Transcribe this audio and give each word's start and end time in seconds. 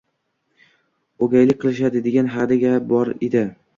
O`gaylik 1.25 1.61
qilishadi, 1.65 2.01
degan 2.07 2.33
hadigi 2.37 2.73
bor 2.93 3.13
edi 3.29 3.45